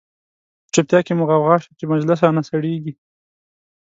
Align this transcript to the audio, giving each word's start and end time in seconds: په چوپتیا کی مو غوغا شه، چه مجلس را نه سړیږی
په 0.63 0.69
چوپتیا 0.73 0.99
کی 1.05 1.13
مو 1.17 1.23
غوغا 1.29 1.55
شه، 1.63 1.69
چه 1.77 1.83
مجلس 1.91 2.19
را 2.21 2.29
نه 2.37 2.41
سړیږی 2.49 2.93